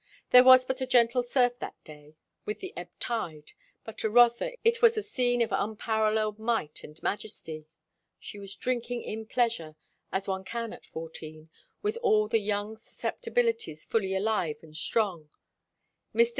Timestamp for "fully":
13.85-14.15